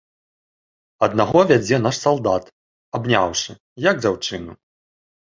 [1.07, 2.51] Аднаго вядзе наш салдат,
[3.01, 3.51] абняўшы,
[3.91, 4.53] як дзяўчыну.